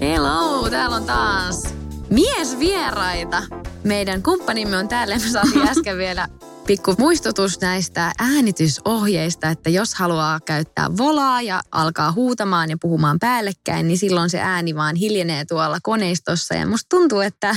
[0.00, 1.62] Hello, täällä on taas
[2.10, 3.42] miesvieraita.
[3.84, 5.14] Meidän kumppanimme on täällä.
[5.14, 6.28] Me saatiin äsken vielä
[6.66, 13.88] pikku muistutus näistä äänitysohjeista, että jos haluaa käyttää volaa ja alkaa huutamaan ja puhumaan päällekkäin,
[13.88, 16.54] niin silloin se ääni vaan hiljenee tuolla koneistossa.
[16.54, 17.56] Ja musta tuntuu, että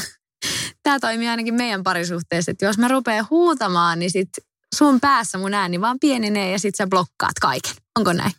[0.88, 4.30] tämä toimii ainakin meidän parisuhteessa, että jos mä rupean huutamaan, niin sit
[4.76, 7.74] sun päässä mun ääni vaan pienenee ja sit sä blokkaat kaiken.
[8.00, 8.32] Onko näin?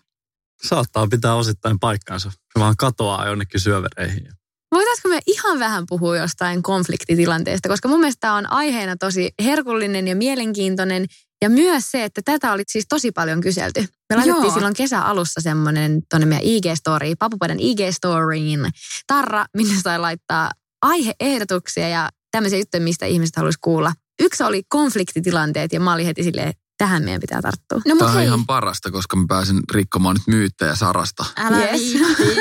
[0.68, 2.30] Saattaa pitää osittain paikkaansa.
[2.30, 4.28] Se vaan katoaa jonnekin syövereihin.
[4.74, 10.08] Voitaisiko me ihan vähän puhua jostain konfliktitilanteesta, koska mun mielestä tämä on aiheena tosi herkullinen
[10.08, 11.06] ja mielenkiintoinen.
[11.42, 13.80] Ja myös se, että tätä oli siis tosi paljon kyselty.
[13.80, 14.54] Me laitettiin Joo.
[14.54, 18.70] silloin kesäalussa semmoinen tuonne meidän IG-story, Papupadan IG-storyin,
[19.06, 20.50] tarra, minne sai laittaa
[20.82, 22.08] aiheehdotuksia ja
[22.38, 23.92] tämmöisiä juttuja, mistä ihmiset haluaisi kuulla.
[24.20, 27.78] Yksi oli konfliktitilanteet ja mä olin heti silleen, tähän meidän pitää tarttua.
[27.86, 31.24] No Tämä on hei, ihan parasta, koska mä pääsen rikkomaan nyt myyttejä Sarasta.
[31.36, 31.82] älä Yes.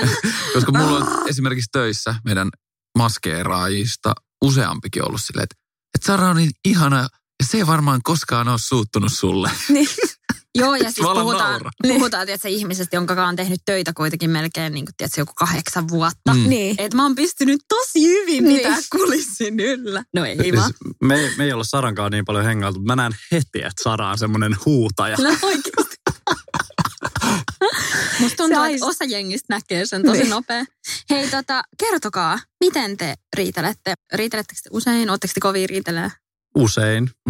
[0.53, 2.49] Koska mulla on esimerkiksi töissä meidän
[2.97, 5.55] maskeeraajista useampikin ollut silleen, että,
[5.95, 7.07] että Sara on niin ihana ja
[7.43, 9.51] se ei varmaan koskaan ole suuttunut sulle.
[10.57, 14.85] Joo, ja siis puhutaan, puhutaan tiedätkö, ihmisestä, jonka kanssa on tehnyt töitä kuitenkin melkein niin
[14.85, 16.33] kuin, tiedätkö, joku kahdeksan vuotta.
[16.33, 16.49] Mm.
[16.49, 16.75] Niin.
[16.79, 18.57] Et mä oon pystynyt tosi hyvin Niin.
[18.57, 20.03] pitää kulissin yllä.
[20.13, 20.73] No ei Siis vaan.
[21.01, 24.55] me, me ei olla Sarankaan niin paljon hengailtu, mä näen heti, että Sara on semmoinen
[24.65, 25.17] huutaja.
[25.17, 25.95] No oikeasti.
[28.19, 30.29] Musta tuntuu, Se että osa jengistä näkee sen tosi Niin.
[30.29, 30.65] nopea.
[31.09, 33.93] Hei, tota, kertokaa, miten te riitelette?
[34.13, 35.09] Riitelettekö te usein?
[35.09, 36.11] Oletteko te kovin riitelee?
[36.55, 37.09] Usein.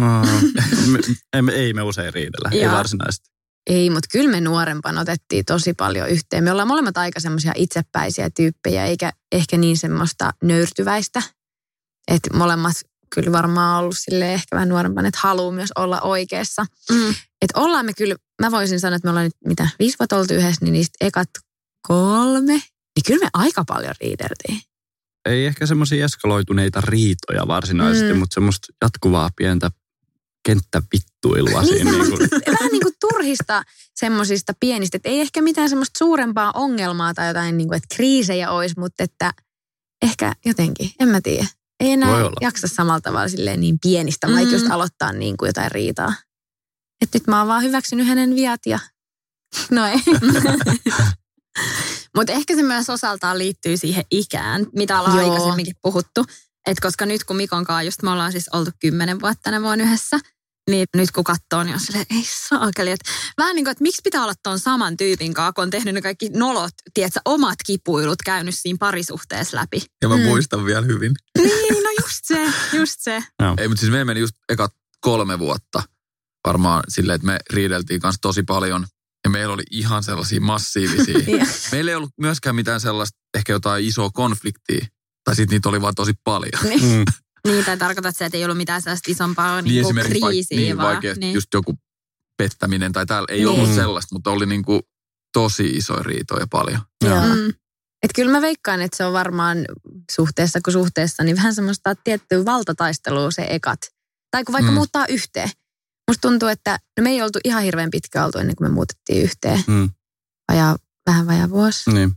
[1.34, 1.48] Mm.
[1.48, 2.72] ei me usein riidellä, ei Joo.
[2.72, 3.28] varsinaisesti.
[3.66, 6.44] Ei, mutta kyllä me nuorempana otettiin tosi paljon yhteen.
[6.44, 11.22] Me ollaan molemmat aika semmoisia itsepäisiä tyyppejä, eikä ehkä niin semmoista nöyrtyväistä.
[12.10, 12.76] Että molemmat
[13.14, 16.66] kyllä varmaan ollut sille ehkä vähän nuorempana, että haluaa myös olla oikeassa.
[16.90, 17.08] Mm.
[17.42, 20.34] Että ollaan me kyllä, mä voisin sanoa, että me ollaan nyt mitä, viisi vuotta oltu
[20.34, 21.30] yhdessä, niin niistä ekat
[21.88, 24.60] kolme, niin kyllä me aika paljon riideltiin.
[25.28, 28.18] Ei ehkä semmoisia eskaloituneita riitoja varsinaisesti, Mm.
[28.18, 29.70] mutta semmoista jatkuvaa pientä
[30.46, 31.90] kenttävittuilua Niin siinä.
[31.90, 33.62] Niin kuin, vähän niin kuin turhista
[33.94, 38.50] semmoisista pienistä, että ei ehkä mitään semmoista suurempaa ongelmaa tai jotain, niin kuin, että kriisejä
[38.50, 39.32] olisi, mutta että
[40.02, 41.46] ehkä jotenkin, en mä tiedä.
[41.80, 42.10] Ei enää
[42.40, 44.34] jaksa samalla tavalla silleen niin pienistä, mm.
[44.34, 46.14] vaikka just aloittaa niin kuin jotain riitaa.
[47.00, 48.78] Että nyt mä oon vaan hyväksynyt hänen viat ja
[49.70, 49.98] no ei.
[52.16, 55.32] Mutta ehkä se myös osaltaan liittyy siihen ikään, mitä ollaan Joo.
[55.32, 56.24] aikaisemminkin puhuttu.
[56.66, 59.84] Et koska nyt kun Mikon kanssa, just me ollaan siis oltu kymmenen vuotta tänä vuonna
[59.84, 60.18] yhdessä,
[60.70, 62.90] niin nyt kun katsoo, niin on silleen, ei saakeli.
[62.90, 63.00] Et
[63.38, 66.02] vähän niin kuin, että miksi pitää olla ton saman tyypin kanssa, kun on tehnyt ne
[66.02, 69.82] kaikki nolot, tiedätkö, omat kipuilut käynyt siinä parisuhteessa läpi.
[70.02, 70.22] Ja mä Mm.
[70.22, 71.14] muistan vielä hyvin.
[71.38, 73.22] Niin, no just se, just se.
[73.58, 75.82] Ei, mutta siis meillä meni just ekat kolme vuotta
[76.46, 78.86] varmaan silleen, että me riideltiin kanssa tosi paljon.
[79.24, 81.18] Ja meillä oli ihan sellaisia massiivisia.
[81.72, 84.86] Meillä ei ollut myöskään mitään sellaista, ehkä jotain isoa konfliktia.
[85.24, 86.62] Tai sitten niitä oli vaan tosi paljon.
[86.82, 87.04] mm,
[87.46, 90.60] Niin, tai tarkoitat se, että ei ollut mitään sellaista isompaa niin kuin esimerkiksi kriisiä, vaik-
[90.60, 90.94] niin, vaan.
[90.94, 91.34] vaikea, niin.
[91.34, 91.74] just joku
[92.38, 93.26] pettäminen tai täällä.
[93.30, 93.48] Ei Niin.
[93.48, 94.80] ollut sellaista, mutta oli niinku
[95.32, 96.80] tosi isoja riitoja paljon.
[97.04, 97.26] Joo.
[97.26, 97.48] Mm.
[98.02, 99.58] Et kyllä mä veikkaan, että se on varmaan
[100.12, 103.78] suhteessa kuin suhteessa, niin vähän semmoista tiettyä valtataistelua se ekat.
[104.30, 104.74] Tai kun vaikka Mm.
[104.74, 104.78] mm.
[104.78, 105.50] muuttaa yhteen.
[106.08, 109.22] Musta tuntuu, että no me ei oltu ihan hirveän pitkä oltu ennen kuin me muutettiin
[109.22, 109.64] yhteen.
[109.66, 109.90] Mm.
[110.52, 110.76] Vajaa,
[111.06, 111.90] vähän vajaa vuosi.
[111.90, 111.96] niin.
[111.98, 112.14] Niin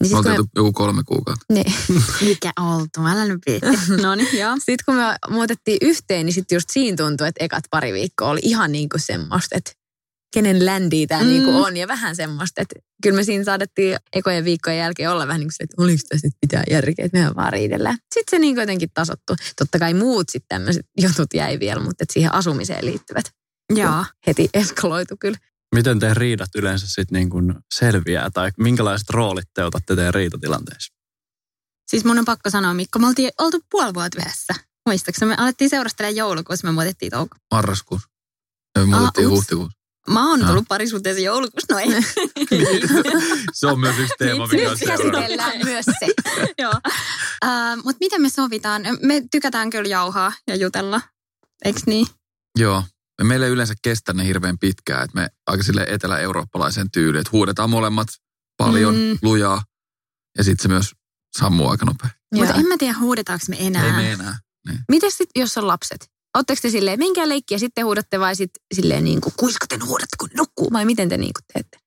[0.00, 1.44] Me sit, oltiin me, joku kolme kuukautta.
[1.52, 1.74] niin,
[2.28, 3.42] Mikä oltu, älä nyt.
[4.02, 4.56] No niin, joo.
[4.64, 8.40] sit kun me muutettiin yhteen, niin sitten just siinä tuntui, että ekat pari viikkoa oli
[8.42, 9.72] ihan niin kuin semmoista, että
[10.36, 11.26] kenen ländiä tämä Mm.
[11.26, 11.32] mm.
[11.32, 11.76] niin kuin on.
[11.76, 15.54] Ja vähän semmoista, että kyllä me siinä saadettiin ekojen viikkojen jälkeen olla vähän niin kuin
[15.56, 17.98] se, että oliko tässä nyt mitään järkeä, että mehän vaan riidellään.
[18.14, 19.36] Sitten se niin jotenkin tasottu.
[19.58, 23.24] Totta kai muut sitten tämmöiset jutut jäi vielä, mutta että siihen asumiseen liittyvät
[23.74, 24.04] Joo.
[24.26, 25.38] heti eskaloitu kyllä.
[25.74, 30.92] Miten te riidat yleensä sitten niin kuin selviää tai minkälaiset roolit te otatte teidän riitatilanteessa?
[31.90, 34.54] Siis mun on pakko sanoa, Mikko, me oltiin oltu puoli vuotta yhdessä.
[34.88, 37.36] Muistaakseni me alettiin seurustelemaan joulukuussa, me muutettiin touko.
[37.54, 38.08] Marraskuussa.
[38.78, 39.36] Me muutettiin ups.
[39.36, 39.78] huhtikuussa.
[40.10, 41.88] Mä oon tullut parisuhteeseen joulukuussa, no ei.
[43.52, 46.06] Se on myös yksi teema, mikä on käsitellään myös se.
[46.62, 46.72] Joo.
[47.44, 48.82] Uh, Mutta miten me sovitaan?
[49.02, 51.00] Me tykätään kyllä jauhaa ja jutella,
[51.64, 52.06] eikö niin?
[52.58, 52.82] Joo.
[53.22, 57.70] Meillä ei yleensä kestä ne hirveän pitkään, että me aika sille etelä-eurooppalaisen tyyliin, että huudetaan
[57.70, 58.08] molemmat
[58.56, 59.18] paljon, Mm.
[59.22, 59.62] lujaa,
[60.38, 60.90] ja sitten se myös
[61.38, 62.18] sammuu aika nopeasti.
[62.34, 62.60] Mutta Joo.
[62.60, 63.86] en mä tiedä, huudetaanko me enää.
[63.86, 64.38] Ei me enää.
[64.68, 64.78] Niin.
[64.88, 66.10] Miten sitten, jos on lapset?
[66.36, 70.16] Oletteko te silleen, menkää leikkiä, sitten huudatte vai sitten silleen niin kuin, kuinka te huudatte,
[70.20, 70.72] kun nukkuu?
[70.72, 71.78] Vai miten te niin kuin teette?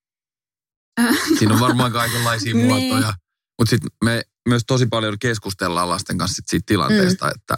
[1.40, 2.66] Siinä on varmaan kaikenlaisia Niin.
[2.68, 3.14] muotoja.
[3.60, 7.32] Mutta sitten me myös tosi paljon keskustellaan lasten kanssa sit siitä tilanteesta, mm.
[7.36, 7.56] että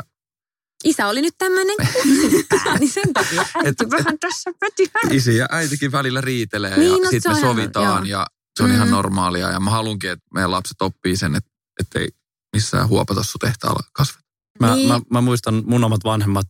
[0.84, 1.76] Isä oli nyt tämmöinen
[2.80, 7.04] niin sen takia äiti vähän tässä pöti isi ja äitikin välillä riitelee Niin, ja no
[7.04, 8.20] se sitten me ihan- sovitaan joo.
[8.20, 8.28] ja
[8.58, 8.76] se on mm.
[8.76, 9.50] ihan normaalia.
[9.52, 11.50] Ja mä haluankin, että meidän lapset oppii sen, että,
[11.80, 12.10] että ei
[12.56, 14.22] missään huopatossu tehtaalla kasveta.
[14.60, 14.88] Mä, Niin.
[14.88, 16.46] mä, mä, muistan mun omat vanhemmat,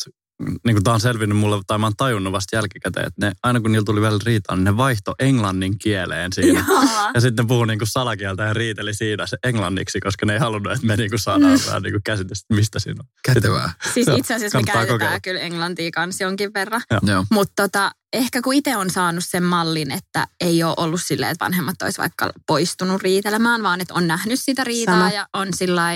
[0.46, 3.60] niin kuin tää on selvinnyt mulle, tai mä oon tajunnut vasta jälkikäteen, että ne, aina
[3.62, 6.66] kun niillä tuli välillä riitaa, niin ne vaihto englannin kieleen siinä.
[7.14, 10.40] Ja sitten ne puhui niin kuin salakieltä ja riiteli siinä se englanniksi, koska ne ei
[10.40, 11.66] halunnut, että me niin kuin saadaan Mm.
[11.68, 13.06] vähän niin kuin käsitys, mistä siinä on.
[13.34, 13.74] Kätevää.
[13.94, 15.20] Siis Joo, itse asiassa me käytetään kokeilla.
[15.20, 16.82] kyllä englantia kanssa jonkin verran.
[17.02, 17.26] Joo.
[17.32, 21.46] Mutta tota, ehkä kun itse on saanut sen mallin, että ei ole ollut silleen, että
[21.46, 25.10] vanhemmat olisi vaikka poistunut riitelemään, vaan että on nähnyt sitä riitaa Sama.
[25.12, 25.92] ja on sillä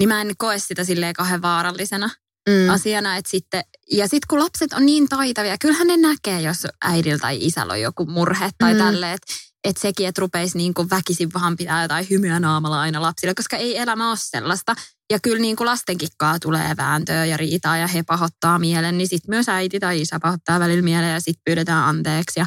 [0.00, 2.10] niin mä en koe sitä silleen kauhean vaarallisena
[2.50, 2.70] Mm.
[2.70, 3.16] asiana.
[3.16, 7.38] Että sitten, ja sitten kun lapset on niin taitavia, kyllähän ne näkee, jos äidillä tai
[7.40, 8.78] isällä on joku murhe tai Mm.
[8.78, 9.32] tälleen, että
[9.64, 13.56] et sekin, että rupeisi niin kuin väkisin vaan pitää jotain hymyä naamalla aina lapsille, koska
[13.56, 14.74] ei elämä ole sellaista.
[15.12, 19.30] Ja kyllä niin kuin lastenkikkaa tulee vääntöä ja riitaa ja he pahoittaa mielen, niin sitten
[19.30, 22.46] myös äiti tai isä pahoittaa välillä mielen ja sitten pyydetään anteeksi ja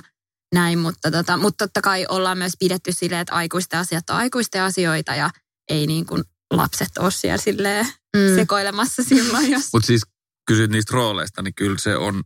[0.55, 0.79] näin.
[0.79, 5.15] Mutta, tota, mutta totta kai ollaan myös pidetty silleen, että aikuisten asiat on aikuisten asioita
[5.15, 5.29] ja
[5.69, 6.23] ei niin kuin
[6.57, 8.35] lapset ole siellä silleen Mm.
[8.35, 9.69] sekoilemassa silloin, jos...
[9.73, 10.01] Mutta siis
[10.47, 12.23] kysyt niistä rooleista, niin kyllä se on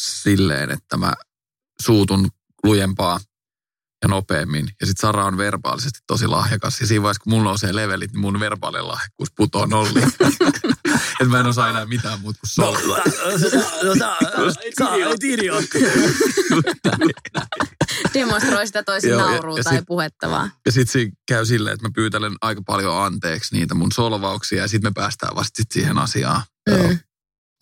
[0.00, 1.12] silleen, että mä
[1.82, 2.28] suutun
[2.64, 3.20] lujempaa
[4.02, 4.70] ja nopeammin.
[4.80, 6.80] Ja sitten Sara on verbaalisesti tosi lahjakas.
[6.80, 10.12] Ja siinä vaiheessa, kun mulla nousee levelit, niin mun verbaalinen lahjakkuus putoo nolliin.
[11.20, 13.02] että mä en osaa enää mitään muuta kuin solvaa.
[14.78, 15.78] Sä olet idiootti.
[18.14, 20.52] Demonstroi sitä toisen Joo, ja- naurua ja tai sit- puhetta vaan.
[20.66, 24.62] Ja sitten siinä käy silleen, että mä pyytelen aika paljon anteeksi niitä mun solvauksia.
[24.62, 26.42] Ja sitten me päästään vasta sit siihen asiaan.
[26.70, 26.98] Mm.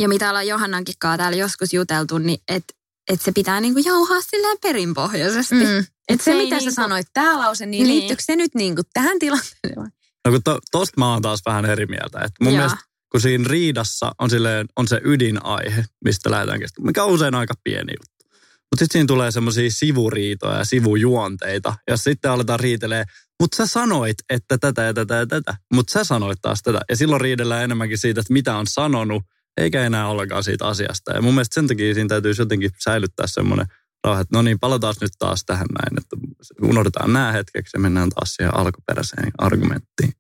[0.02, 2.75] Ja mitä ollaan Johannankin kanssa täällä joskus juteltu, niin että
[3.12, 5.55] et se pitää niinku jauhaa silleen perinpohjaisesti.
[5.55, 5.61] Mm.
[5.67, 5.87] Mm.
[6.09, 7.94] Et se, ei mitä sä niinku- sanoit, tämä lause, niin, Niin.
[7.99, 9.93] liittyykö se nyt niinku tähän tilanteeseen?
[10.26, 12.20] No kun to, tosta mä oon taas vähän eri mieltä.
[12.20, 12.56] Et mun Joo.
[12.62, 12.85] mielestä
[13.17, 17.55] kun siinä riidassa on, silleen, on se ydinaihe, mistä lähdetään keskustelemaan, mikä on usein aika
[17.65, 18.37] pieni juttu.
[18.41, 23.05] Mutta sitten siinä tulee semmoisia sivuriitoja ja sivujuonteita, ja sitten aletaan riitelee,
[23.41, 26.81] mutta sä sanoit, että tätä ja tätä ja tätä, mutta sä sanoit taas tätä.
[26.89, 29.23] Ja silloin riidellään enemmänkin siitä, että mitä on sanonut,
[29.57, 31.12] eikä enää ollenkaan siitä asiasta.
[31.12, 33.67] Ja mun mielestä sen takia siinä täytyisi jotenkin säilyttää semmoinen
[34.05, 36.17] rauha, että no niin, palataan nyt taas tähän näin, että
[36.62, 40.12] unohdetaan nämä hetkeksi ja mennään taas siihen alkuperäiseen argumenttiin.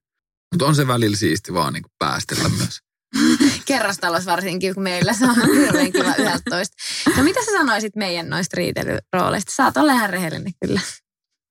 [0.52, 2.85] Mutta on se välillä siisti vaan niin päästellä myös.
[3.66, 6.76] Kerrostalossa varsinkin, kun meillä se on hirveän kiva 11.
[7.16, 9.52] No mitä sä sanoisit meidän noista riitelyrooleista?
[9.54, 10.80] Saat olla ihan rehellinen kyllä.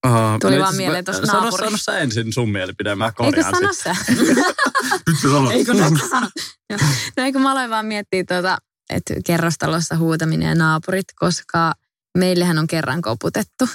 [0.08, 3.56] Uh, Tuli vaan mieleen tosta sano, naapuri- sano sä ensin sun mielipide, mä Eikö korjaan
[3.56, 3.96] sano sitten.
[3.96, 4.14] sä?
[5.08, 5.52] Nyt sä sanot.
[5.52, 6.30] Eikö nyt sano?
[6.70, 6.80] Joo.
[7.18, 8.58] No eikö mä aloin vaan miettiä tuota,
[8.90, 11.74] että kerrostalossa huutaminen ja naapurit, koska
[12.18, 13.70] meillähän on kerran koputettu.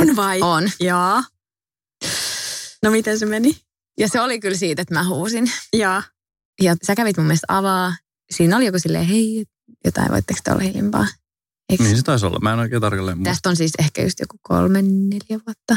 [0.00, 0.40] On vai?
[0.42, 0.70] On.
[0.80, 1.22] Joo.
[2.82, 3.56] No miten se meni?
[3.98, 5.52] Ja se oli kyllä siitä, että mä huusin.
[5.72, 6.02] Joo.
[6.60, 7.96] Ja sä kävit mun mielestä avaa.
[8.30, 9.44] Siinä oli joku silleen, hei,
[9.84, 11.06] jotain, voitteko te olla hiljempaa?
[11.68, 11.84] Eikö?
[11.84, 13.30] Niin se taisi olla, mä en oikein tarkalleen muista.
[13.30, 15.76] Tästä on siis ehkä just joku kolme, neljä vuotta.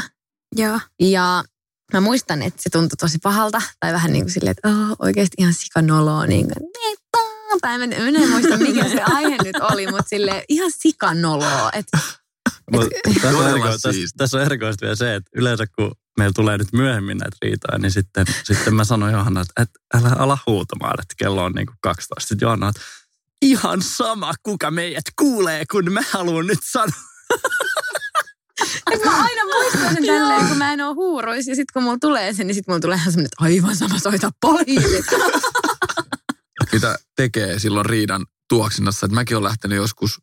[0.56, 0.80] Joo.
[1.00, 1.44] Ja
[1.92, 3.62] mä muistan, että se tuntui tosi pahalta.
[3.80, 6.26] Tai vähän niin kuin silleen, että oh, oikeasti ihan sikanoloa.
[6.26, 6.70] Niin kuin,
[7.60, 11.70] tai mä en, mä en muista, mikä se aihe nyt oli, mutta sille ihan sikanoloa.
[11.72, 11.98] Että
[12.72, 12.88] Mut
[13.22, 16.72] tässä, on erikoista, tässä, tässä on erikoista vielä se, että yleensä kun meillä tulee nyt
[16.72, 21.14] myöhemmin näitä riitoja, niin sitten, sitten mä sanoin Johanna, että, että älä ala huutamaan, että
[21.16, 22.28] kello on niin kuin 12.
[22.28, 22.80] Sitten Johanna, että
[23.42, 27.02] ihan sama, kuka meidät kuulee, kun mä haluan nyt sanoa.
[29.04, 31.48] mä aina muistan sen tälleen, kun mä en ole huuruis.
[31.48, 33.98] Ja sitten kun mulla tulee se, niin sitten mulla tulee ihan semmoinen, että aivan sama,
[33.98, 35.06] soita poliisit.
[36.72, 39.06] mitä tekee silloin riidan tuoksinnassa.
[39.06, 40.20] Että mäkin olen lähtenyt joskus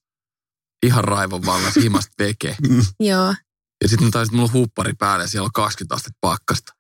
[0.84, 2.58] ihan raivon vallassa himasta veke.
[3.00, 3.36] Joo.
[3.84, 6.74] Ja sitten taisin, mulla on huppari päällä ja siellä on 20 astetta pakkasta.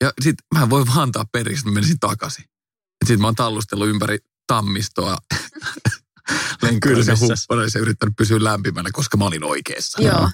[0.00, 2.44] Ja sitten mä en voi vaan antaa periksi, että mä menisin takaisin.
[3.00, 5.16] Ja sitten mä oon tallustellut ympäri tammistoa
[6.62, 7.34] lenkkyydessä Kylmissä.
[7.34, 10.02] huppareissa ja yrittänyt pysyä lämpimänä, koska mä olin oikeassa.
[10.02, 10.30] Joo.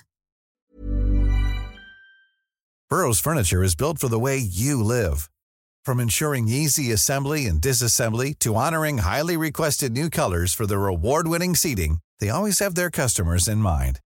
[2.94, 5.16] Burrow's furniture is built for the way you live.
[5.86, 11.56] From ensuring easy assembly and disassembly to honoring highly requested new colors for their award-winning
[11.56, 14.00] seating, they always have their customers in mind.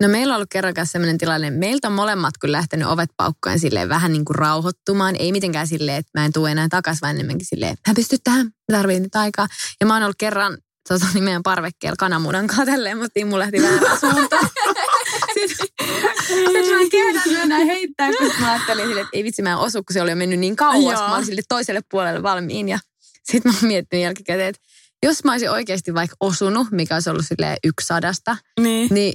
[0.00, 3.58] No meillä on ollut kerran kanssa sellainen tilanne, meiltä on molemmat kun lähtenyt ovet paukkoen
[3.58, 5.16] silleen vähän niin kuin rauhoittumaan.
[5.16, 8.46] Ei mitenkään silleen, että mä en tule enää takaisin, vaan enemmänkin silleen, mä pystyn tähän,
[8.46, 9.46] mä tarvitsen nyt aikaa.
[9.80, 14.00] Ja mä oon ollut kerran tota, niin meidän parvekkeella kananmunan tälleen, mutta Timmu lähti väärään
[14.00, 14.48] suuntaan.
[15.34, 15.66] Sitten,
[16.26, 19.78] sitten mä kehdän mennä heittää, kun mä ajattelin silleen, että ei vitsi mä en osu,
[19.84, 20.98] kun se oli jo mennyt niin kauas.
[20.98, 21.08] Joo.
[21.08, 22.78] Mä olin sille toiselle puolelle valmiin ja
[23.24, 24.62] sitten mä oon miettinyt jälkikäteen, että
[25.02, 28.88] jos mä olisin oikeasti vaikka osunut, mikä olisi ollut silleen yksi sadasta, Niin.
[28.94, 29.12] niin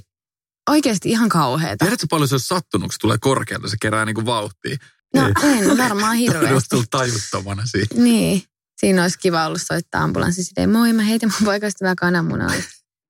[0.70, 1.84] oikeasti ihan kauheeta.
[1.84, 4.76] Tiedätkö paljon se olisi sattunut, kun se tulee korkealta, se kerää niinku vauhtia.
[5.14, 6.68] No en varmaan Olisi hirveästi.
[6.68, 7.94] tullut tajuttomana siitä.
[7.94, 8.42] Niin.
[8.80, 12.52] Siinä olisi kiva ollut soittaa ambulanssi silleen, moi mä heitin mun poikaystävää kananmunaa.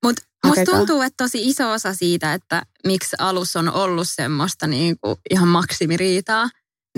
[0.05, 4.97] Mutta musta tuntuu, että tosi iso osa siitä, että miksi alus on ollut semmoista niin
[5.01, 6.49] kuin ihan maksimiriitaa,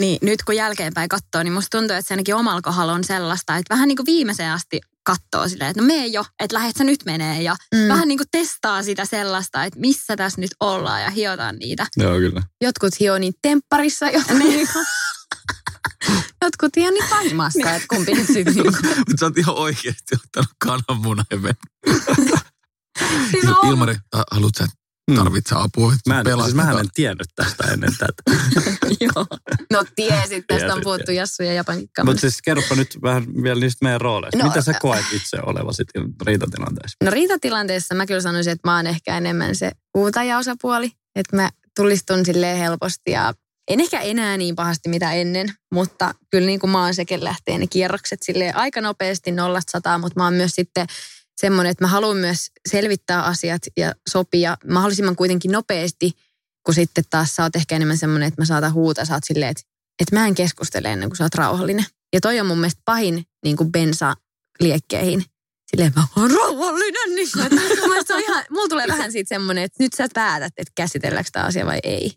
[0.01, 3.57] niin nyt kun jälkeenpäin katsoo, niin musta tuntuu, että se ainakin omalla kohdalla on sellaista,
[3.57, 4.81] että vähän niin kuin viimeiseen asti
[5.17, 7.89] katsoo silleen, että no mene jo, että lähet sä nyt menee ja Mm.
[7.89, 11.87] vähän niin kuin testaa sitä sellaista, että missä tässä nyt ollaan ja hiotaan niitä.
[11.97, 12.43] Joo, kyllä.
[12.61, 14.79] Jotkut hio niin tempparissa, jotkut, niinku,
[16.45, 18.73] jotkut hio niin taimassa, että kumpi nyt sitten niinku.
[18.99, 22.05] Mutta sä oot ihan oikeasti ottanut kananmunan ja mennyt.
[23.31, 23.97] Siis on- Ilmari,
[24.33, 24.65] haluatko
[25.17, 25.93] sä, tarvitse apua?
[26.07, 28.23] Mä en, siis mähän en tiennyt tästä ennen tätä.
[29.01, 29.27] Joo.
[29.73, 31.13] No tiesit, tästä on puhuttu.
[31.13, 34.39] Jassu ja Japanin Mutta siis kerropa nyt vähän vielä niistä meidän rooleista.
[34.39, 35.85] No, Mitä sä koet itse olevasi
[36.27, 36.97] riitatilanteessa?
[37.05, 40.91] No riitatilanteessa mä kyllä sanoisin, että mä oon ehkä enemmän se huutajaosapuoli.
[41.17, 43.35] Että mä tulistun silleen helposti ja
[43.69, 47.59] en ehkä enää niin pahasti mitä ennen, mutta kyllä niin kuin mä oon sekin lähtee
[47.59, 50.87] ne kierrokset silleen aika nopeasti nollasta sataa, mutta mä oon myös sitten
[51.41, 56.13] semmoinen, että mä haluan myös selvittää asiat ja sopia mahdollisimman kuitenkin nopeasti,
[56.67, 59.51] kun sitten taas sä oot ehkä enemmän semmoinen, että mä saatan huutaa, sä oot silleen,
[59.51, 59.63] että,
[60.03, 61.85] että mä en keskustele ennen kuin sä oot rauhallinen.
[62.13, 64.15] Ja toi on mun mielestä pahin niin kuin bensa
[64.61, 65.25] liekkeihin.
[65.71, 67.15] Silleen mä oon rauhallinen.
[67.15, 70.53] Niin kuin, että mun on ihan, mulla tulee vähän siitä semmoinen, että nyt sä päätät,
[70.57, 72.13] että käsitelläänkö tämä asia vai ei.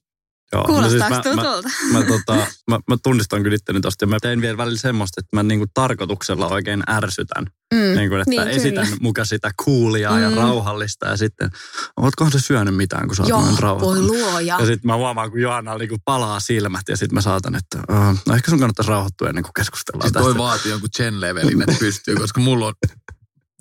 [0.53, 1.69] Joo, Kuulostaako no siis mä, tutulta?
[1.91, 2.35] mä, mä, tota,
[2.69, 5.65] mä, mä tunnistan kyllä itteni tosta ja mä tein vielä välillä semmoista, että mä niinku
[5.73, 7.45] tarkoituksella oikein ärsytän.
[7.73, 7.79] Mm.
[7.79, 8.97] Niin kuin, että Niin, esitän kyllä.
[9.01, 10.35] muka sitä coolia ja Mm.
[10.35, 11.49] rauhallista ja sitten,
[11.97, 14.07] ootkohan sä syönyt mitään, kun sä oot Joo, noin voi rauhallinen?
[14.07, 14.57] luoja.
[14.59, 18.17] Ja sitten mä huomaan, kun Johanna niinku palaa silmät ja sitten mä saatan, että uh,
[18.27, 20.25] no ehkä sun kannattaisi rauhoittua ennen kuin keskustellaan Siis tästä.
[20.29, 22.73] toi vaatii jonkun Chen-levelin, että pystyy, koska mulla on...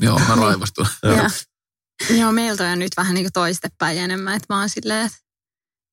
[0.00, 0.86] Joo, mä raivostun.
[1.02, 1.30] Ja.
[2.16, 5.18] Joo, meiltä on nyt vähän niin kuin toistepäin enemmän, että mä oon silleen, että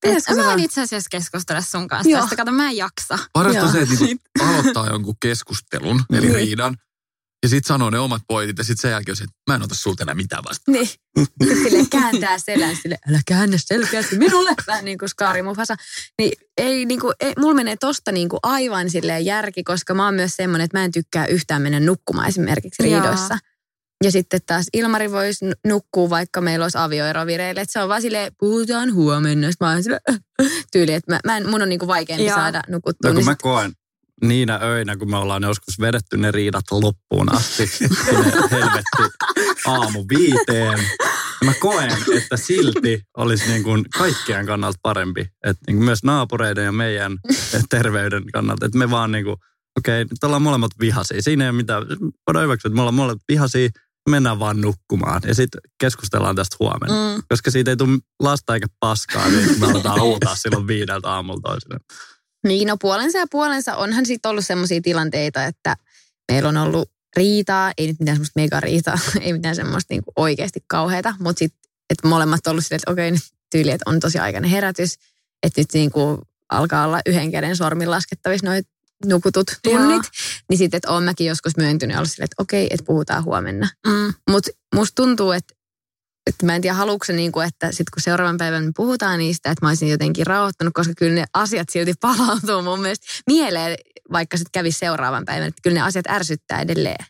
[0.02, 2.22] Pitäisikö mä en itse asiassa keskustella sun kanssa Joo.
[2.22, 2.36] tästä.
[2.36, 3.20] Kato, mä en jaksa.
[3.34, 3.72] Parasta on Joo.
[3.74, 6.36] se, että niinku aloittaa jonkun keskustelun, eli Niin.
[6.36, 6.76] riidan,
[7.44, 9.64] ja sitten sanoo ne omat pointit, ja sitten sen jälkeen on se, että mä en
[9.64, 10.74] ota sulta enää mitään vastaan.
[10.74, 10.88] Niin.
[11.18, 14.52] Sitten sille kääntää selän sille, älä käännä selkeästi minulle.
[14.68, 15.76] Vähän niin kuin Skaari Mufasa.
[16.18, 20.06] Niin ei, niin kuin, ei, mulla menee tosta niin kuin aivan silleen järki, koska mä
[20.06, 23.02] oon myös semmoinen, että mä en tykkää yhtään mennä nukkumaan esimerkiksi Joo.
[23.02, 23.38] riidoissa.
[24.04, 27.62] Ja sitten taas Ilmari voisi nukkua, vaikka meillä olisi avioero vireille.
[27.62, 29.52] Että se on vaan silleen, puhutaan huomenna.
[29.52, 30.02] Sitten mä oon silleen,
[30.72, 32.36] tyyli, että mä, mä en, mun on niin kuin vaikeampi Joo.
[32.36, 33.10] saada nukuttua.
[33.10, 33.72] No kun niin mä koen
[34.24, 37.70] niinä öinä, kun me ollaan joskus vedetty ne riidat loppuun asti
[38.52, 39.04] helvetti
[39.66, 40.80] aamu viiteen.
[41.42, 45.22] Ja mä koen, että silti olisi niin kuin kaikkien kannalta parempi.
[45.22, 47.18] Että niin kuin myös naapureiden ja meidän
[47.70, 48.66] terveyden kannalta.
[48.66, 49.36] Että me vaan niin kuin,
[49.80, 51.22] okei, nyt ollaan molemmat vihaisia.
[51.22, 51.84] Siinä ei ole mitään,
[52.28, 53.70] voidaan hyväksyä, että me ollaan molemmat vihaisia.
[54.10, 57.16] Mennään vaan nukkumaan ja sitten keskustellaan tästä huomenna.
[57.16, 57.24] Mm.
[57.30, 61.80] Koska siitä ei tule lasta eikä paskaa, niin me aletaan huutaa silloin viideltä aamulla toisille.
[62.48, 65.76] Niin, no puolensa ja puolensa onhan sitten ollut sellaisia tilanteita, että
[66.32, 71.16] meillä on ollut riitaa, ei nyt mitään semmoista megariitaa, ei mitään semmoista niinku oikeasti kauheata,
[71.20, 73.22] mutta sitten, että molemmat on ollut silleen, että okei, nyt
[73.52, 74.94] tyyli, että on tosi aikainen herätys,
[75.44, 78.64] että nyt niinku alkaa olla yhden käden sormin laskettavissa noin
[79.06, 80.12] nukutut tunnit, Joo.
[80.50, 83.70] niin sitten, että oon mäkin joskus myöntynyt ja ollut silleen, että okei, että puhutaan huomenna.
[83.88, 84.14] Mm.
[84.30, 85.54] Mutta musta tuntuu, että,
[86.28, 89.20] että mä en tiedä, haluatko se niin kuin, että sitten kun seuraavan päivän me puhutaan
[89.20, 93.78] niistä, että mä olisin jotenkin rauhoittanut, koska kyllä ne asiat silti palautuu mun mielestä mieleen,
[94.12, 97.06] vaikka sitten kävisi seuraavan päivän, että kyllä ne asiat ärsyttää edelleen.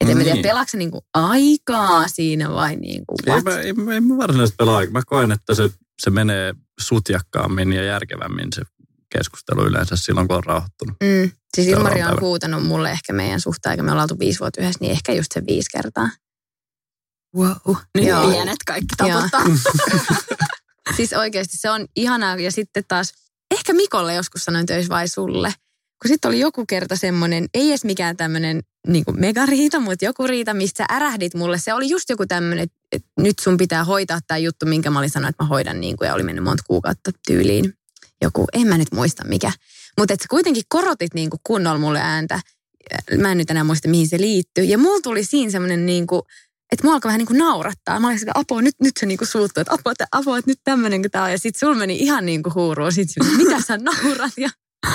[0.00, 0.42] Että en mä tiedä, Niin.
[0.42, 3.44] pelaako se niinku aikaa siinä vai niinku Ei what?
[3.44, 4.86] mä, ei, mä- ei mä varsinaisesti pelaa.
[4.90, 5.70] Mä koen, että se,
[6.02, 8.62] se menee sutjakkaammin ja järkevämmin se
[9.18, 10.96] keskustelu yleensä silloin, kun on rauhoittunut.
[11.02, 11.30] Mm.
[11.56, 14.78] Siis Ilmari on huutanut mulle ehkä meidän suhteen, eikä me ollaan oltu viisi vuotta yhdessä,
[14.80, 16.08] niin ehkä just se viisi kertaa.
[17.36, 17.76] Wow.
[17.94, 18.30] Nyt Joo.
[18.30, 19.44] pienet kaikki taputtaa.
[20.96, 22.36] Siis oikeasti se on ihanaa.
[22.36, 23.12] Ja sitten taas,
[23.50, 25.54] ehkä Mikolle joskus sanoin töissä vai sulle.
[26.02, 30.54] Kun sitten oli joku kerta semmoinen, ei edes mikään tämmöinen niin megariita, mutta joku riita,
[30.54, 31.58] mistä sä ärähdit mulle.
[31.58, 35.10] Se oli just joku tämmöinen, että nyt sun pitää hoitaa tämä juttu, minkä mä olin
[35.10, 37.74] sanonut, että mä hoidan niin kuin, ja oli mennyt monta kuukautta tyyliin.
[38.24, 39.52] Joku, en mä nyt muista mikä.
[39.98, 42.40] Mutta että sä kuitenkin korotit niin kuin kunnolla mulle ääntä.
[43.18, 44.64] Mä en nyt enää muista, mihin se liittyy.
[44.64, 46.22] Ja mulla tuli siinä semmoinen niin kuin,
[46.72, 48.00] että mua alkoi vähän niin kuin naurattaa.
[48.00, 50.50] Mä olin sitä, apua, nyt, nyt se niin kuin suuttuu, että apua, että, apua, että
[50.50, 51.30] nyt tämmöinen kuin tää on.
[51.30, 52.92] Ja sit sul meni ihan niin kuin huuruun.
[52.92, 54.32] Sit sillä, mitä sä naurat?
[54.36, 54.50] Ja,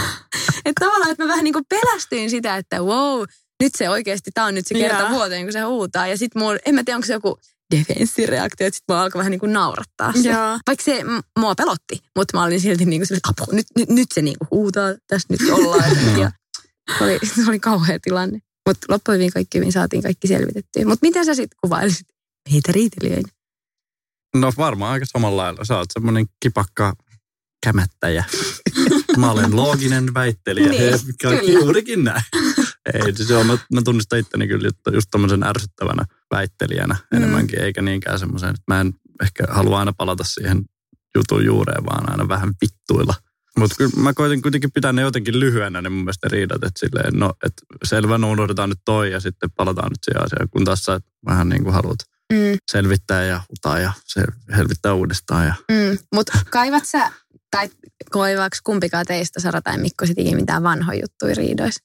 [0.66, 3.24] että tavallaan, että mä vähän niin kuin pelästyin sitä, että wow,
[3.64, 5.10] nyt se oikeasti, tää on nyt se kerta Joo.
[5.10, 6.08] vuoteen, kun se huutaa.
[6.08, 7.40] Ja sit mulla, en mä tiedä, onko se joku
[7.76, 10.30] defenssireaktio, että sit mua alkoi vähän niin kuin naurattaa se.
[10.30, 10.60] Joo.
[10.68, 13.90] Vaikka se m- mua pelotti, mutta mä olin silti niin kuin, että apua, nyt, nyt,
[13.90, 15.92] nyt se niin kuin huutaa, tässä nyt ollaan.
[16.22, 16.32] ja
[16.98, 18.40] se oli, se oli kauhea tilanne.
[18.68, 20.86] Mutta loppujen hyvin kaikki hyvin saatiin kaikki selvitettyä.
[20.86, 22.08] Mutta miten sä sitten kuvailisit
[22.52, 23.30] meitä riitelijöitä?
[24.36, 25.66] No varmaan aika samalla lailla.
[25.66, 26.94] Sä oot semmoinen kipakka
[27.66, 28.24] kämättäjä.
[29.18, 30.70] Mä olen looginen väittelijä.
[30.70, 31.60] Niin, kaikki kyllä.
[31.60, 32.24] juurikin näin.
[32.94, 37.18] Ei, siis joo, mä, mä tunnistan itteni kyllä just, just tämmöisen ärsyttävänä väittelijänä Mm.
[37.18, 38.94] enemmänkin, eikä niinkään semmoisen, että mä en
[39.24, 40.66] ehkä halua aina palata siihen
[41.16, 43.14] jutun juureen, vaan aina vähän vittuilla.
[43.58, 47.20] Mutta kyllä mä koitin kuitenkin pitää ne jotenkin lyhyenä ne mun mielestä riidat, että silleen,
[47.20, 50.84] no, että selvä, no unohdetaan nyt toi ja sitten palataan nyt siihen asiaan, kun taas
[50.84, 52.00] sä vähän niin kuin haluat
[52.34, 54.24] Mm, selvittää ja utaa ja se
[54.58, 55.46] helvittää uudestaan.
[55.46, 55.54] Ja...
[55.72, 55.98] mm.
[56.16, 57.12] Mutta kaivat sä,
[57.52, 57.70] tai
[58.12, 61.84] koivaako kumpikaan teistä, Sara tai Mikko, sit mitään vanhoja juttuja riidoissa?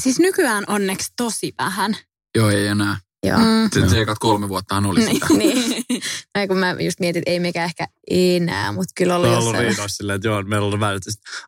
[0.00, 1.96] Siis nykyään onneksi tosi vähän.
[2.36, 2.96] Joo, ei enää.
[3.26, 3.38] Joo.
[3.38, 3.62] Mm.
[3.62, 5.26] Sitten se ekat kolme vuottahan oli sitä.
[5.38, 5.84] niin.
[6.34, 9.38] Ei, kun mä just mietin, että ei mekään ehkä enää, mutta kyllä oli Mä oon
[9.38, 9.68] ollut jossain.
[9.68, 11.00] riidoissa silleen, että joo, meillä on ollut välillä.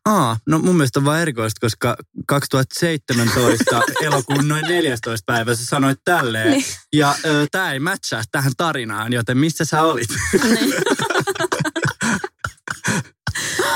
[0.05, 5.99] Aa, no mun mielestä on vaan erikoista, koska 2017 elokuun noin 14 päivä sä sanoit
[6.05, 6.51] tälleen.
[6.51, 6.65] Niin.
[6.93, 10.09] Ja ö, tää ei matchaa tähän tarinaan, joten missä sä olit?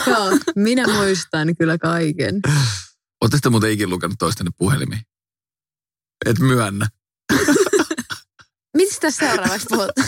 [0.06, 2.40] Joo, minä muistan kyllä kaiken.
[3.20, 5.02] Ootte sitten muuten ikin lukenut toistenne puhelimiin?
[6.26, 6.88] Et myönnä.
[8.76, 9.90] Mitä tässä seuraavaksi puhut?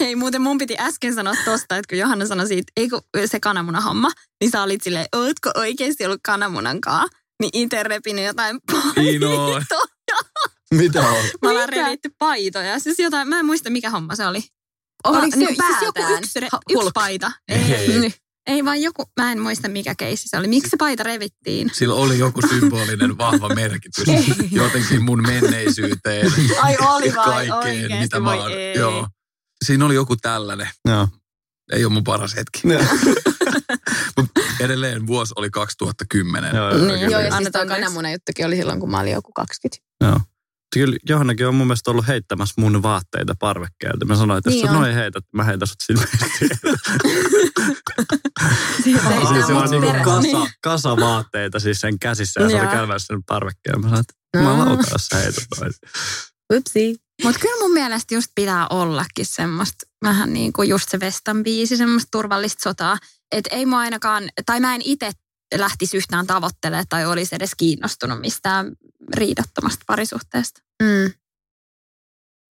[0.00, 3.40] Hei, muuten mun piti äsken sanoa tosta, että kun Johanna sanoi siitä, ei kun se
[3.40, 7.04] kananmunahomma, niin sä olit silleen, ootko oikeasti ollut kananmunankaa?
[7.40, 9.62] Niin itse repinyt jotain paitoja.
[10.78, 11.24] Mitä on?
[11.42, 11.82] Mä ollaan Mitä?
[11.82, 12.78] revitty paitoja.
[12.78, 14.44] Siis jotain, mä en muista mikä homma se oli.
[15.04, 17.32] Oliko se niin, siis joku yksi, re, yksi paita.
[17.48, 17.74] Ei.
[17.74, 18.14] Ei.
[18.46, 20.48] Ei vaan joku, mä en muista mikä keissi se oli.
[20.48, 21.70] Miksi se paita revittiin?
[21.74, 24.04] Sillä oli joku symbolinen vahva merkitys
[24.50, 26.32] jotenkin mun menneisyyteen.
[26.62, 28.52] Ai oli vai kaikkeen, oikeesti, mitä mä oon.
[28.52, 28.74] ei.
[28.78, 29.08] Joo.
[29.64, 30.68] Siinä oli joku tällainen.
[30.88, 31.08] Joo.
[31.72, 32.60] Ei ole mun paras hetki.
[32.64, 32.82] Joo.
[34.16, 34.30] Mut
[34.60, 36.56] edelleen vuosi oli 2010.
[36.56, 36.96] Joo, Niin, kyllä.
[36.96, 39.82] Joo, ja siis kananmunan juttukin oli silloin, kun mä olin joku 20.
[40.00, 40.20] Joo.
[40.74, 44.04] Kyllä Johannakin on mun mielestä ollut heittämässä mun vaatteita parvekkeelta.
[44.04, 44.80] Mä sanoin, että jos Niin sä on.
[44.80, 46.16] noin heität, mä heitän sut silmästi.
[48.84, 52.60] Siis Ei, siis se se on niinku kasa, kasa vaatteita siis sen käsissä ja se
[52.60, 53.80] oli käymässä sen parvekkeen.
[53.80, 54.40] Mä sanoin, että No.
[54.50, 55.72] jumalauta, jos sä heität noin.
[56.52, 56.96] Upsi.
[57.24, 61.76] Mutta kyllä mun mielestä just pitää ollakin semmoista vähän niin kuin just se Vestan biisi,
[61.76, 62.98] semmoista turvallista sotaa.
[63.32, 65.10] Että ei mua ainakaan, tai mä en itse
[65.56, 68.72] lähtisi yhtään tavoittelemaan tai olisi edes kiinnostunut mistään
[69.16, 70.60] riidattomasta parisuhteesta.
[70.82, 71.12] Mm.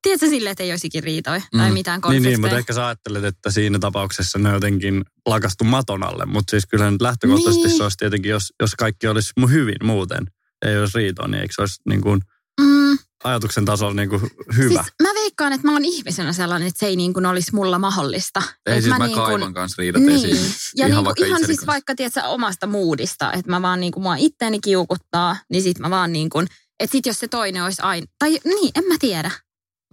[0.01, 1.73] Tiedätkö sille, että ei olisikin riitoja tai Mm.
[1.73, 2.29] mitään Niin, konflikteja?
[2.31, 6.25] niin, mutta ehkä sä ajattelet, että siinä tapauksessa ne jotenkin lakastu maton alle.
[6.25, 7.77] Mutta siis kyllä nyt lähtökohtaisesti Niin.
[7.77, 10.25] se olisi tietenkin, jos, jos kaikki olisi mu- hyvin muuten,
[10.65, 12.21] ei olisi riitoa, niin eikö se olisi niin kuin
[12.61, 14.21] Mm, ajatuksen tasolla niin kuin
[14.57, 14.83] hyvä?
[14.83, 17.79] siis mä veikkaan, että mä oon ihmisenä sellainen, että se ei niin kuin olisi mulla
[17.79, 18.41] mahdollista.
[18.65, 20.15] Ei Et siis mä, niin kuin- kaivan kanssa riidat Niin.
[20.29, 20.35] esiin.
[20.75, 21.71] Ja Ihan ihan, vaikka niin ihan itseni siis kanssa.
[21.71, 25.89] vaikka tiedätkö, omasta moodista, että mä vaan niin kuin mua itteeni kiukuttaa, niin sit mä
[25.89, 26.47] vaan niin kuin,
[26.79, 29.29] että sit jos se toinen olisi aina, tai niin, en mä tiedä.
[29.29, 29.39] Se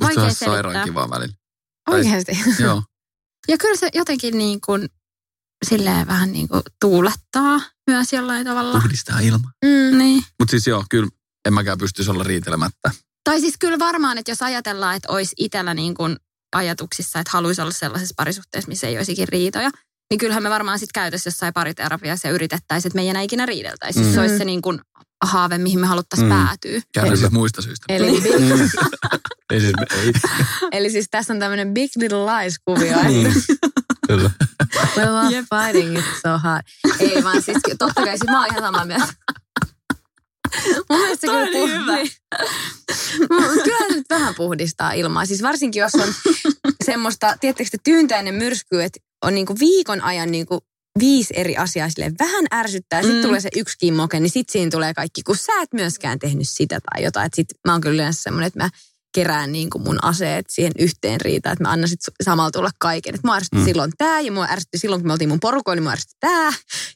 [0.00, 0.62] Vaikea olisi selittää.
[0.62, 1.34] sairaan kivaa välillä.
[1.90, 2.38] Oikeasti.
[2.64, 2.82] Joo.
[3.48, 4.88] Ja kyllä se jotenkin niin kuin,
[5.66, 8.80] silleen vähän niin kuin tuulettaa myös jollain tavalla.
[8.80, 9.50] Puhdistaa ilma.
[9.64, 10.22] Mm, niin.
[10.38, 11.08] Mutta siis joo, kyllä
[11.44, 12.90] en mäkään pystyisi olla riitelemättä.
[13.24, 16.16] Tai siis kyllä varmaan, että jos ajatellaan, että olisi itsellä niin kuin
[16.56, 19.70] ajatuksissa, että haluaisi olla sellaisessa parisuhteessa, missä ei olisikin riitoja,
[20.10, 23.46] niin kyllähän me varmaan sitten käytössä jossain pariterapiassa ja yritettäisiin, että me ei enää ikinä
[23.46, 23.98] riideltäisi.
[24.00, 24.06] Mm.
[24.06, 24.12] Mm.
[24.14, 24.80] Se olisi se niin kuin
[25.24, 26.34] haave, mihin me haluttaisiin Mm.
[26.38, 26.46] mm.
[26.46, 26.80] päätyä.
[26.94, 27.84] Käydään siis muista syistä.
[27.88, 28.68] Eli, big, Mm.
[29.50, 30.12] ei siis, ei,
[30.72, 33.26] eli siis tässä on tämmöinen Big Little Lies-kuvio, Mm.
[33.26, 33.68] että
[34.06, 34.30] kyllä.
[34.96, 36.62] we love fighting it so hard.
[36.98, 39.12] Ei vaan siis, totta kai siis mä oon ihan samaa mieltä.
[40.90, 41.96] Mun mielestä se Toi kyllä, oli puh- hyvä.
[43.64, 45.26] kyllä se nyt vähän puhdistaa ilmaa.
[45.26, 46.14] Siis varsinkin jos on
[46.84, 50.58] semmoista, tietysti tyyntäinen myrsky, että on niinku viikon ajan niinku
[50.98, 53.02] viisi eri asiaa silleen vähän ärsyttää.
[53.02, 53.26] Sitten Mm.
[53.26, 56.78] tulee se yksi kimmoke, niin sitten siinä tulee kaikki, kun sä et myöskään tehnyt sitä
[56.80, 57.26] tai jotain.
[57.26, 58.70] Et sit mä oon kyllä yleensä semmoinen, että mä
[59.14, 63.14] kerään niin kuin mun aseet siihen yhteen riitaan, että mä annan sit samalla tulla kaiken.
[63.14, 63.64] Että mua ärsytti Mm.
[63.64, 66.46] silloin tää ja mua ärsytti silloin, kun me oltiin mun porukoilla, niin mua ärsytti tää.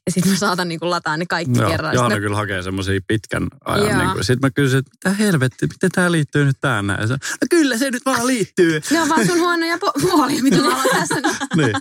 [0.07, 1.95] Ja sitten mä saatan niin kuin lataa ne kaikki Joo, kerran.
[1.95, 3.89] Johanna Sitten kyllä hakee semmoisia pitkän ajan.
[3.89, 3.99] Joo.
[3.99, 7.09] Niin kuin, sitten mä kysyin, että mitä helvetti, miten tämä liittyy nyt tähän näin?
[7.09, 7.17] No
[7.51, 8.81] kyllä se nyt vaan liittyy.
[8.91, 11.15] Ne on vaan sun huonoja pu- puolia, mitä mä haluan tässä.
[11.57, 11.73] niin.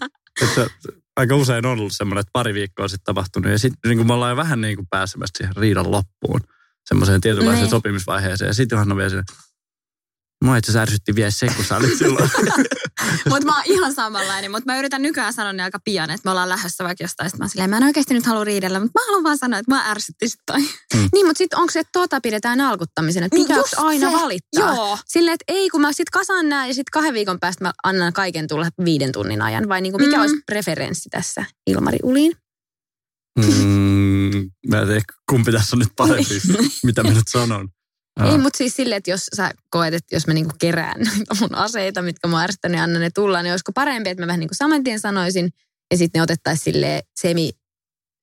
[0.41, 0.67] Että
[1.15, 3.52] aika usein on ollut semmoinen, että pari viikkoa sitten tapahtunut.
[3.52, 6.39] Ja sitten niin kuin me ollaan jo vähän niin kuin pääsemässä siihen riidan loppuun.
[6.86, 7.69] Semmoiseen tietynlaiseen Niin.
[7.69, 8.48] sopimisvaiheeseen.
[8.48, 9.24] Ja sitten Johanna vielä se,
[10.43, 12.29] Mua itse ärsytti vielä se, kun sä olit silloin.
[13.29, 16.32] Mutta mä oon ihan samanlainen, mutta mä yritän nykyään sanoa ne aika pian, että me
[16.32, 17.29] ollaan lähdössä vaikka jostain.
[17.29, 19.71] Sitten mä silleen, mä en oikeasti nyt halua riidellä, mutta mä haluan vaan sanoa, että
[19.75, 20.60] mä ärsytti sit toi.
[21.13, 24.15] Niin, mutta sitten onko se, että tota pidetään alkuttamisena, että Niin pitääkö just aina se.
[24.17, 24.75] valittaa?
[24.75, 24.97] Joo.
[25.08, 28.13] Silleen, että ei, kun mä sit kasaan nää ja sitten kahden viikon päästä mä annan
[28.13, 29.69] kaiken tulla viiden tunnin ajan.
[29.69, 30.21] Vai niinku, mikä Mm.
[30.21, 32.32] olisi preferenssi tässä Ilmari Uliin?
[33.39, 36.41] mm, mä en tiedä, kumpi tässä on nyt parempi,
[36.84, 37.69] mitä mä nyt sanon.
[38.23, 38.38] Ei, Aa.
[38.38, 42.02] mutta siis silleen, että jos sä koet, että jos mä niinku kerään noita mun aseita,
[42.02, 44.84] mitkä mä ärsytän, niin annan ne tulla, niin olisiko parempi, että mä vähän niinku saman
[44.84, 45.49] tien sanoisin
[45.91, 47.52] ja sitten ne otettaisiin silleen semi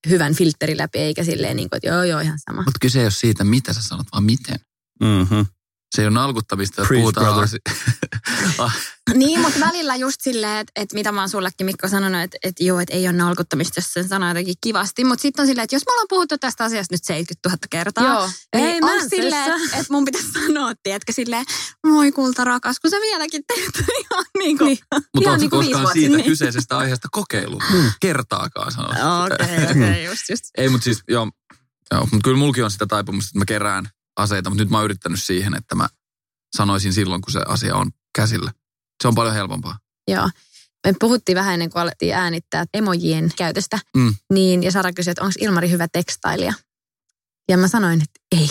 [0.09, 2.62] hyvän filteri läpi, eikä silleen niin kuin, että joo, joo, ihan sama.
[2.62, 4.61] Mutta kyse ei ole siitä, mitä sä sanot, vaan miten.
[5.00, 5.46] Mm-hmm.
[5.90, 7.48] Se ei ole nalkuttamista, että puhutaan
[8.59, 8.76] Ah,
[9.14, 12.64] Niin, mutta välillä just silleen, että, että mitä mä oon sullekin Mikko sanonut, että, että
[12.64, 15.05] joo, että ei ole nalkuttamista, jos sen sanoo jotenkin kivasti.
[15.05, 18.05] Mutta sitten on silleen, että jos me ollaan puhuttu tästä asiasta nyt 70 000 kertaa,
[18.05, 18.31] Joo.
[18.57, 21.44] niin Ei on silleen, että, että mun pitäisi sanoa, tiedätkö, silleen,
[21.87, 24.66] moi kulta rakas, kun sä vieläkin teet ihan niin kuin.
[24.66, 24.79] Niin.
[25.14, 26.26] Mutta Ihan niin kuin viisi koskaan vuotta siitä niin.
[26.26, 27.62] kyseisestä aiheesta kokeillut?
[28.00, 29.24] Kertaakaan sanoa.
[29.24, 30.44] Okei, okei, just, just.
[30.59, 31.31] Ei, mutta siis, joo,
[31.92, 34.85] joo mutta kyllä mulki on sitä taipumusta, että mä kerään aseita, mutta nyt mä oon
[34.85, 35.88] yrittänyt siihen, että mä
[36.57, 38.53] sanoisin silloin, kun se asia on käsillä.
[39.03, 39.79] Se on paljon helpompaa.
[40.09, 40.31] Joo.
[40.87, 43.79] Me puhuttiin vähän ennen kuin alettiin äänittää emojien käytöstä.
[43.96, 44.14] Mm.
[44.33, 46.53] Niin, ja Sara kysyi, että onko Ilmari hyvä tekstailija?
[47.49, 48.51] Ja mä sanoin, että ei.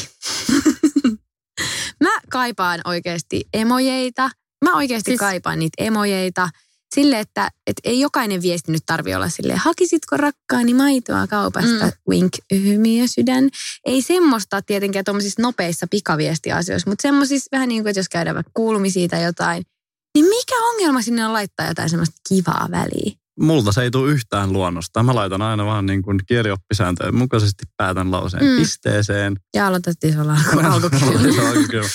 [2.03, 4.29] mä kaipaan oikeasti emojeita.
[4.65, 6.49] Mä oikeasti Siis- kaipaan niitä emojeita.
[6.95, 11.91] Sille, että, että ei jokainen viesti nyt tarvi olla silleen, hakisitko rakkaani maitoa kaupasta, Mm.
[12.09, 13.49] wink, hymiö, sydän.
[13.85, 18.51] Ei semmoista tietenkään tuommoisissa nopeissa pikaviestiasioissa, mutta semmoisissa vähän niin kuin, että jos käydään vaikka
[18.53, 19.63] kuulumisia tai jotain,
[20.15, 23.15] niin mikä ongelma sinne on laittaa jotain semmoista kivaa väliä?
[23.39, 25.03] Multa se ei tule yhtään luonnosta.
[25.03, 28.57] Mä laitan aina vaan niin kuin kielioppisääntöjen mukaisesti päätän lauseen Mm.
[28.57, 29.35] pisteeseen.
[29.53, 30.13] Ja aloitettiin.
[30.13, 31.87] Se alkukieli.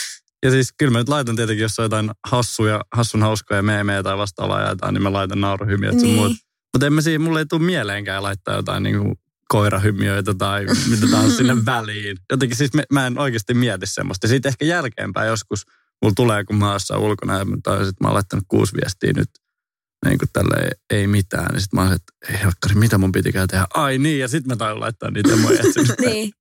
[0.45, 4.17] Ja siis kyllä mä nyt laitan tietenkin, jos on jotain hassuja, hassun hauskoja meemejä tai
[4.17, 6.15] vastaavaa jaetaan, niin mä laitan nauruhymiöt sun Niin.
[6.17, 6.33] muut.
[6.73, 9.15] Mutta en mä siinä, mulle ei tule mieleenkään laittaa jotain niin kuin
[9.49, 12.17] koirahymiöitä tai mitä tahansa sinne väliin.
[12.33, 14.29] Jotenkin siis mä, mä en oikeasti mieti semmoista.
[14.29, 15.63] Sitten ehkä jälkeenpäin joskus
[16.03, 19.13] mulla tulee, kun mä oon ulkona ja mä, tai sit mä oon laittanut kuusi viestiä
[19.17, 19.31] nyt
[20.05, 21.47] niin kuin tälle ei mitään.
[21.53, 23.67] Niin sitten mä oon, että ei helkkari, mitä mun pitikään tehdä?
[23.75, 25.95] Ai niin, ja sitten mä taidun laittaa niitä emoja sinne.
[26.01, 26.33] niin.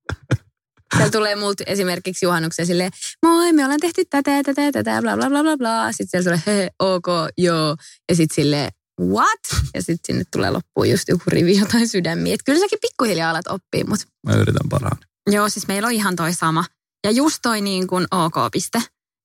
[0.94, 2.92] Siellä tulee multa esimerkiksi juhannuksen silleen,
[3.26, 5.92] moi, me ollaan tehty tätä, tätä, tätä, bla bla bla bla bla.
[5.92, 7.06] Sitten siellä tulee, he, ok,
[7.38, 7.76] joo.
[8.10, 9.64] Ja sitten silleen, what?
[9.74, 12.34] Ja sitten sinne tulee loppuun just joku rivi jotain sydämiä.
[12.34, 14.98] Että kyllä säkin pikkuhiljaa alat oppia, mutta Mä yritän parhaan.
[15.32, 16.66] Joo, siis meillä on ihan toi sama.
[17.04, 18.82] Ja just toi niin kuin OK-piste.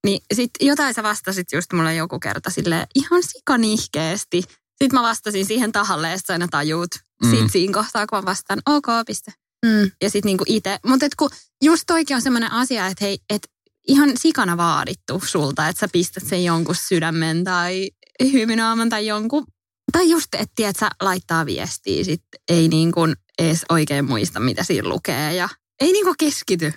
[0.06, 4.42] Niin sit jotain sä vastasit just mulle joku kerta sille ihan sikanihkeesti.
[4.78, 6.90] Sitten mä vastasin siihen tahalle, ja sä aina tajuut.
[7.24, 7.30] Mm.
[7.30, 9.32] Sitten siinä kohtaa, kun mä vastaan OK-piste.
[9.66, 10.78] Mm, Ja sitten niinku itse.
[10.86, 11.30] Mutta kun
[11.64, 13.48] just toikin on semmoinen asia, että hei, et
[13.88, 17.90] ihan sikana vaadittu sulta, että sä pistät sen jonkun sydämen tai
[18.32, 19.44] hymynaaman tai jonkun.
[19.92, 24.64] Tai just, että tiedät, sä laittaa viestiä, sit ei niin kuin edes oikein muista, mitä
[24.64, 25.48] siinä lukee ja
[25.80, 26.72] ei niin kuin keskity.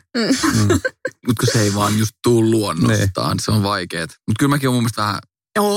[1.27, 4.09] Mutta kun se ei vaan just tuu luonnostaan, se on vaikeet.
[4.09, 5.19] Mutta kyllä mäkin on mun mielestä vähän,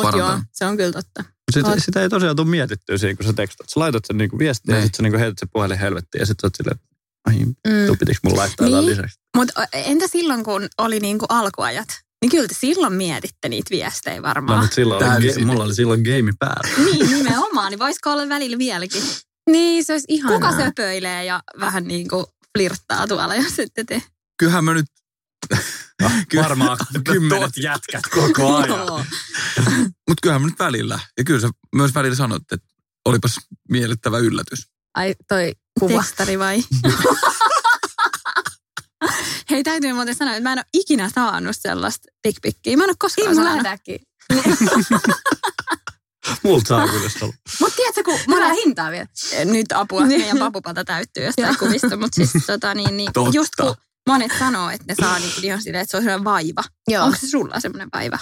[0.02, 0.30] Parantaa.
[0.32, 1.24] joo, se on kyllä totta.
[1.52, 1.78] Sit, Oot.
[1.84, 3.68] sitä ei tosiaan tule mietittyä siinä, kun sä tekstat.
[3.68, 4.86] Sä laitat sen niinku viestiin ja Niin.
[4.86, 6.78] sitten sä niinku heität sen puhelin helvettiin ja sitten sä oot silleen,
[7.24, 7.98] ai, mm.
[7.98, 8.86] pitikö mun laittaa Niin.
[8.86, 9.18] lisäksi?
[9.36, 11.88] Mutta entä silloin, kun oli niin kuin alkuajat?
[12.22, 14.60] Niin kyllä te silloin mietitte niitä viestejä No, varmaan.
[14.60, 16.76] mutta silloin oli, ge- mulla oli silloin game päällä.
[16.90, 17.70] niin, nimenomaan.
[17.70, 19.02] Niin voisiko olla välillä vieläkin?
[19.50, 20.38] Niin, se olisi ihanaa.
[20.38, 22.26] Kuka söpöilee ja vähän niin kuin
[22.58, 24.02] flirttaa tuolla, jos ette te.
[24.38, 24.86] kyllähän mä nyt...
[26.28, 26.78] Kyllä- Varmaan
[27.12, 29.06] kymmenet jätkät koko ajan.
[30.08, 30.98] Mutta kyllähän mä nyt välillä.
[31.18, 32.66] Ja kyllä sä myös välillä sanoit, että
[33.04, 33.36] olipas
[33.70, 34.66] miellyttävä yllätys.
[34.94, 35.92] Ai, toi kuva.
[35.94, 36.62] Tekstari vai?
[39.50, 42.76] Hei, täytyy muuten sanoa, että mä en ole ikinä saanut sellaista pikpikkiä.
[42.76, 43.54] Mä en ole koskaan Ei, saanut.
[43.54, 44.00] lähdäkin.
[46.42, 47.36] Multa saa kyllä haluaa.
[47.60, 49.06] Mutta tiedätkö, kun mulla on hintaa vielä.
[49.44, 53.30] nyt apua, meidän papupata täyttyy jostain kuvista, mutta siis tota niin, niin Totta.
[53.34, 53.74] just kun
[54.08, 56.62] Monet sanoo, että ne saa niinku ihan silleen, että se on sellainen vaiva.
[56.88, 57.04] Joo.
[57.04, 58.18] Onko se sulla semmoinen vaiva?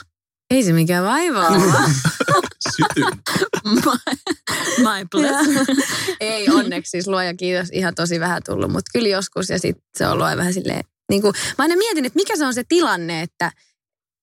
[0.52, 1.72] Ei se mikään vaiva ole.
[2.76, 3.04] Sytyn.
[4.78, 5.68] My bless.
[6.20, 10.06] Ei onneksi siis luoja kiitos ihan tosi vähän tullut, mutta kyllä joskus ja sitten se
[10.06, 13.22] on ollut vähän silleen, niin kuin, mä aina mietin, että mikä se on se tilanne,
[13.22, 13.52] että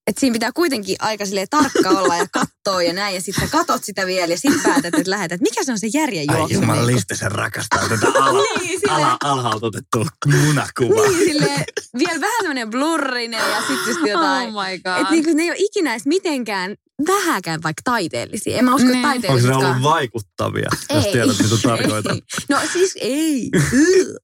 [0.10, 3.16] että siinä pitää kuitenkin aika silleen tarkka olla ja katsoa ja näin.
[3.16, 5.42] Ja sitten katot sitä vielä ja sitten päätät, että lähetät.
[5.42, 6.54] Mikä se on se järjen Ai juoksu?
[6.54, 6.96] jumala, Veikko?
[6.96, 10.06] Listisen rakastaa tätä ala, Niin, ala, alhaalta otettua
[10.46, 11.08] munakuvaa.
[11.08, 11.64] Niin, silleen,
[12.00, 14.48] vielä vähän semmoinen blurrinen ja sitten just jotain.
[14.48, 15.02] Oh my god.
[15.02, 16.76] että niinku, ne ei ole ikinä edes mitenkään
[17.08, 18.58] vähäkään vaikka taiteellisia.
[18.58, 21.12] En mä usko, että Onko ne ollut vaikuttavia, jos Ei.
[21.12, 22.16] tiedät, mitä tarkoitan?
[22.16, 22.22] Ei.
[22.50, 23.50] No siis ei.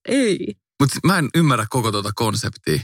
[0.07, 0.55] Ei.
[0.79, 2.79] Mutta mä en ymmärrä koko tuota konseptia.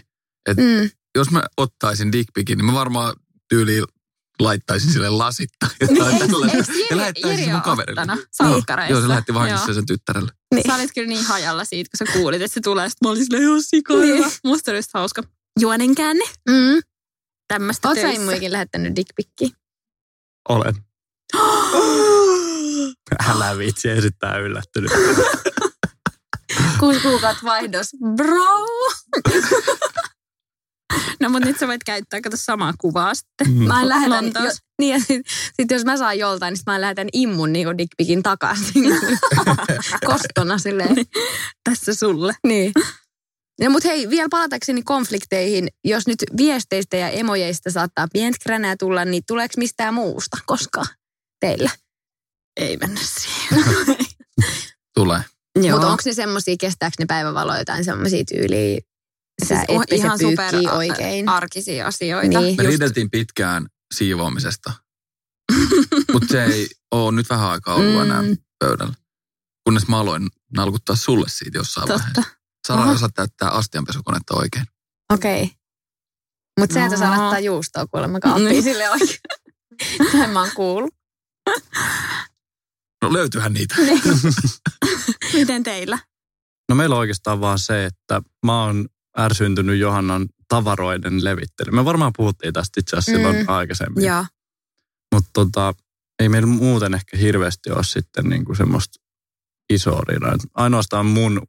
[0.58, 0.90] Mm.
[1.16, 3.16] Jos mä ottaisin dickpikin, niin mä varmaan
[3.50, 3.84] tyyliin
[4.40, 5.68] laittaisin sille lasitta.
[5.82, 6.74] Jotain tällaista.
[6.90, 8.02] Ja lähettäisin mun kaverille.
[8.40, 8.62] Joo?
[8.90, 9.74] Joo, se lähetti vahingossa Joo.
[9.76, 10.32] sen tyttärelle.
[10.56, 10.64] Niin.
[10.68, 12.90] Sä olit kyllä niin hajalla siitä, kun sä kuulit, että se tulee.
[12.90, 14.26] Sitten mä olin silleen, ihan sika Niin.
[14.44, 15.24] Musta oli just hauska.
[15.60, 16.24] Juonen käänne.
[16.50, 16.82] Mm.
[17.48, 18.22] Tämmöistä Oot sä töissä.
[18.22, 19.50] immuikin lähettänyt dickpikkiä?
[20.50, 20.76] Olen.
[23.30, 24.92] Älä vitsi esittää yllättynyt.
[26.80, 27.88] Kuusi kuukautta vaihdos.
[28.16, 28.66] Bro!
[31.20, 33.48] No mutta nyt sä voit käyttää, kato samaa kuvaa sitten.
[33.48, 33.68] Mm.
[33.68, 34.50] Mä en lähetän, Lontoossa.
[34.50, 35.22] jo, niin ja sit,
[35.54, 38.84] sit jos mä saan joltain, niin sit mä lähetän immun niinku dickpikin takaisin.
[40.06, 40.96] Kostona silleen.
[41.70, 42.34] Tässä sulle.
[42.48, 42.72] Niin.
[43.62, 49.06] No mut hei, vielä palatakseni konflikteihin, jos nyt viesteistä ja emojeista saattaa pientä kränää tulla,
[49.06, 50.88] niin tuleeko mistään muusta koskaan
[51.40, 51.70] teillä?
[52.58, 53.98] Ei mennä siihen.
[54.96, 55.22] Tulee.
[55.72, 58.80] Mutta onko ne semmosia, kestääkö ne päivävaloa jotain semmosia tyyliä,
[59.48, 61.30] Siis et on pese ihan super a- oikein?
[61.30, 62.40] arkisia asioita.
[62.40, 62.56] Niin.
[62.58, 64.74] Me Just- riideltiin pitkään siivoamisesta.
[66.14, 68.38] Mutta se ei ole nyt vähän aikaa ollut enää Mm.
[68.60, 68.94] pöydällä.
[69.64, 72.14] Kunnes mä aloin nalkuttaa sulle siitä jossain vaiheessa.
[72.14, 72.32] Totta.
[72.68, 72.92] Sara Aha.
[72.92, 74.66] osaa täyttää astianpesukonetta oikein.
[75.14, 75.44] Okei.
[75.44, 75.56] Okay.
[76.60, 78.64] Mutta sä et osaa laittaa juustoa kuulemma kaappiin Niin.
[78.64, 79.20] sille oikein.
[80.14, 80.94] Näin mä oon kuullut.
[83.02, 83.76] No löytyyhän niitä.
[85.34, 86.00] Miten teillä?
[86.70, 88.88] No meillä on oikeastaan vaan se, että mä oon
[89.20, 91.72] ärsyntynyt Johannan tavaroiden levittely.
[91.72, 93.16] Me varmaan puhuttiin tästä itse asiassa Mm.
[93.18, 94.04] silloin aikaisemmin.
[95.14, 95.74] Mutta tota,
[96.20, 99.00] ei meillä muuten ehkä hirveästi ole sitten niinku semmoista
[99.74, 100.34] isoa riidaa.
[100.34, 101.42] Et Ainoastaan mun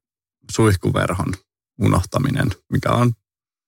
[0.51, 1.35] suihkuverhon
[1.81, 3.12] unohtaminen, mikä on,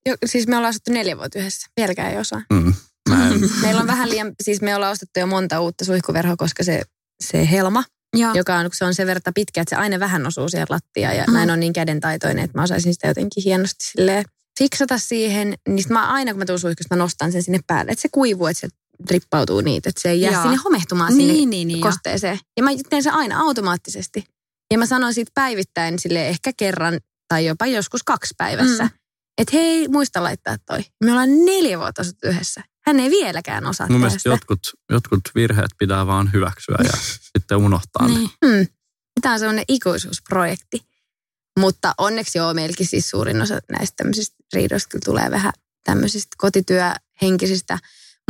[0.07, 1.69] Jo, siis me ollaan asuttu neljä vuotta yhdessä.
[1.77, 2.43] Vieläkään ei osaa.
[2.53, 2.75] mm,
[3.63, 6.83] Meillä on vähän liian, siis me ollaan ostettu jo monta uutta suihkuverhoa, koska se,
[7.25, 8.35] se helma, Joo.
[8.35, 11.17] joka on, kun se on sen verran pitkä, että se aina vähän osuu siihen lattiaan.
[11.17, 11.33] Ja Mm.
[11.33, 14.25] mä en ole niin kädentaitoinen, että mä osaisin sitä jotenkin hienosti silleen
[14.59, 15.55] fiksata siihen.
[15.69, 18.47] Niin mä aina kun mä tuun suihkusta, mä nostan sen sinne päälle, että se kuivuu,
[18.47, 18.69] että se
[19.11, 20.43] rippautuu niitä, että se ei jää Joo.
[20.43, 21.81] sinne homehtumaan sinne Niin, niin, niin.
[21.81, 22.39] kosteeseen.
[22.57, 24.25] Ja mä teen sen aina automaattisesti.
[24.73, 28.83] Ja mä sanon siitä päivittäin sille ehkä kerran tai jopa joskus kaksi päivässä.
[28.85, 28.89] Mm.
[28.91, 28.99] Mm.
[29.39, 30.85] Että hei, muista laittaa toi.
[31.05, 32.63] Me ollaan neljä vuotta asuttu yhdessä.
[32.87, 36.93] Hän ei vieläkään osaa mun mielestä jotkut, jotkut virheet pitää vaan hyväksyä ja
[37.39, 38.15] sitten unohtaa ne.
[38.15, 38.31] Niin.
[38.47, 38.67] Hmm.
[39.21, 40.81] Tämä on semmoinen ikuisuusprojekti.
[41.59, 45.53] Mutta onneksi joo, meilläkin siis suurin osa näistä tämmöisistä riidoista kyllä tulee vähän
[45.85, 47.79] tämmöisistä kotityöhenkisistä.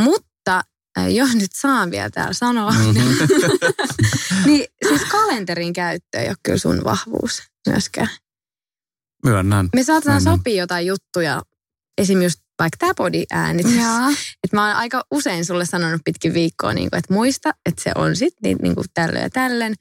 [0.00, 0.62] Mutta
[0.98, 2.98] äh, jos nyt saan vielä täällä sanoa, Mhm.
[4.46, 8.08] niin siis kalenterin käyttö ei ole kyllä sun vahvuus myöskään.
[9.24, 9.68] Myönnän.
[9.74, 10.38] Me saatetaan Myönnän.
[10.38, 11.42] sopia jotain juttuja,
[11.98, 12.22] esim.
[12.22, 13.76] just vaikka tämä body-äänitys.
[13.76, 14.10] Joo.
[14.44, 17.92] Että mä oon aika usein sulle sanonut pitkin viikkoa, niin kuin, että muista, että se
[17.94, 19.74] on sitten niin, niin kuin tällöin ja tällen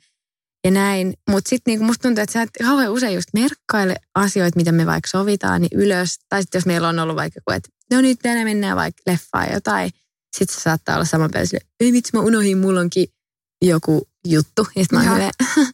[0.64, 1.14] ja näin.
[1.30, 4.86] Mutta sitten niin musta tuntuu, että sä et kauhean usein just merkkaile asioita, mitä me
[4.86, 6.20] vaikka sovitaan, niin ylös.
[6.30, 9.54] Tai sitten jos meillä on ollut vaikka joku, että no nyt tänään mennään vaikka leffaan
[9.54, 9.92] jotain.
[10.38, 11.48] Sitten se saattaa olla saman päivän
[11.80, 13.08] ei vitsi mä unohdin, mulla onkin
[13.62, 14.68] joku juttu.
[14.76, 15.32] Ja sitten mä oon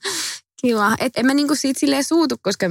[0.61, 0.95] kiva.
[0.99, 2.65] Et en mä niinku siitä silleen suutu, koska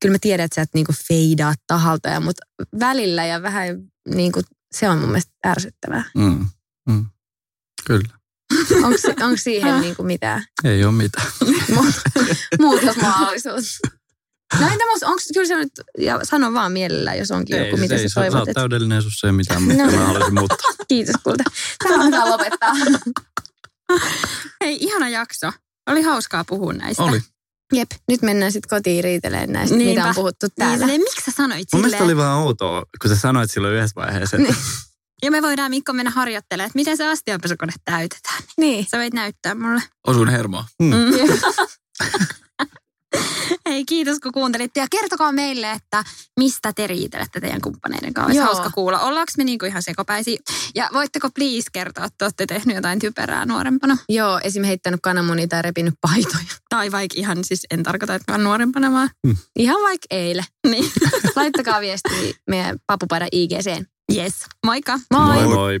[0.00, 2.42] kyllä mä tiedän, että sä et niinku feidaa tahalta, ja, mutta
[2.80, 3.68] välillä ja vähän
[4.08, 4.42] niinku,
[4.74, 6.04] se on mun mielestä ärsyttävää.
[6.16, 6.46] Mm.
[6.88, 7.06] Mm.
[7.86, 8.08] Kyllä.
[9.24, 11.26] Onko siihen niinku mitään Ei ole mitään.
[11.76, 11.92] mu-
[12.60, 13.78] muutosmahdollisuus?
[14.60, 17.80] No entä musta, onko kyllä se nyt, ja sano vaan mielellä, jos onkin joku, ei,
[17.82, 18.38] mitä ei, sä sä, sä toivot.
[18.38, 19.92] oot Et, täydellinen, sus ei mitään, mutta No.
[19.92, 20.72] mä haluaisin muuttaa.
[20.88, 21.44] kiitos kulta.
[21.84, 22.72] Tämä on hyvä lopettaa.
[24.64, 25.52] Hei, ihana jakso.
[25.86, 27.02] Oli hauskaa puhua näistä.
[27.02, 27.20] Oli.
[27.72, 30.00] Jep, nyt mennään sitten kotiin riitelemään näistä, Niinpä.
[30.00, 30.78] mitä on puhuttu Niin, täällä.
[30.78, 32.16] silleen, miksi sä sanoit Mun mielestä silleen?
[32.18, 34.54] oli vähän outoa, kun sä sanoit silloin yhdessä vaiheessa, että
[35.22, 38.42] Ja me voidaan Mikko mennä harjoittelemaan, että miten se astianpesukone täytetään.
[38.56, 38.86] Niin.
[38.90, 39.82] Sä voit näyttää mulle.
[40.06, 40.64] Osuin hermoa.
[40.82, 40.94] Mm.
[43.70, 46.04] Hei, kiitos kun kuuntelitte ja kertokaa meille, että
[46.40, 48.26] mistä te riitelette teidän kumppaneiden kanssa.
[48.26, 48.46] Olisi Joo.
[48.46, 49.00] hauska kuulla.
[49.00, 50.38] Ollaanko me niinku ihan sekopäisiä?
[50.74, 53.96] Ja voitteko please kertoa, että olette tehnyt jotain typerää nuorempana?
[54.08, 54.62] Joo, esim.
[54.62, 56.44] heittänyt kananmunia tai repinyt paitoja.
[56.68, 59.10] Tai vaikka ihan siis en tarkoita, että vaan nuorempana vaan.
[59.56, 60.44] Ihan vaikka eilen.
[60.66, 60.92] Niin.
[61.36, 63.86] Laittakaa viestiä meidän papupaidan IGCen.
[64.14, 64.34] Yes.
[64.66, 64.98] Moikka.
[65.10, 65.44] Moi!
[65.44, 65.80] Moi moi.